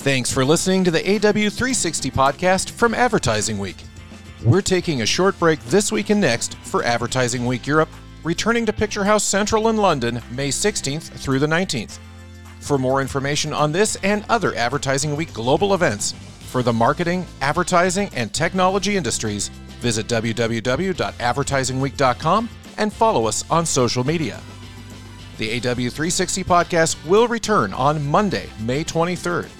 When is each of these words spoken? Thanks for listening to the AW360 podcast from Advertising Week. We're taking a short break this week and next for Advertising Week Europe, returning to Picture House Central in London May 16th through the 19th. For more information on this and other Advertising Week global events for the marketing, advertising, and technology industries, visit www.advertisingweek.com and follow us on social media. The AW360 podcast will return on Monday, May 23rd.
Thanks 0.00 0.32
for 0.32 0.46
listening 0.46 0.82
to 0.84 0.90
the 0.90 1.02
AW360 1.02 2.10
podcast 2.10 2.70
from 2.70 2.94
Advertising 2.94 3.58
Week. 3.58 3.76
We're 4.42 4.62
taking 4.62 5.02
a 5.02 5.06
short 5.06 5.38
break 5.38 5.62
this 5.64 5.92
week 5.92 6.08
and 6.08 6.22
next 6.22 6.54
for 6.60 6.82
Advertising 6.82 7.44
Week 7.44 7.66
Europe, 7.66 7.90
returning 8.24 8.64
to 8.64 8.72
Picture 8.72 9.04
House 9.04 9.24
Central 9.24 9.68
in 9.68 9.76
London 9.76 10.22
May 10.30 10.48
16th 10.48 11.02
through 11.02 11.38
the 11.38 11.46
19th. 11.46 11.98
For 12.60 12.78
more 12.78 13.02
information 13.02 13.52
on 13.52 13.72
this 13.72 13.96
and 13.96 14.24
other 14.30 14.54
Advertising 14.54 15.16
Week 15.16 15.34
global 15.34 15.74
events 15.74 16.12
for 16.48 16.62
the 16.62 16.72
marketing, 16.72 17.26
advertising, 17.42 18.08
and 18.14 18.32
technology 18.32 18.96
industries, 18.96 19.48
visit 19.80 20.06
www.advertisingweek.com 20.06 22.48
and 22.78 22.90
follow 22.90 23.26
us 23.26 23.44
on 23.50 23.66
social 23.66 24.04
media. 24.04 24.40
The 25.36 25.60
AW360 25.60 26.46
podcast 26.46 27.06
will 27.06 27.28
return 27.28 27.74
on 27.74 28.06
Monday, 28.06 28.48
May 28.60 28.82
23rd. 28.82 29.59